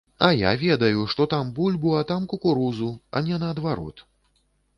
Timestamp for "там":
1.33-1.51, 2.13-2.25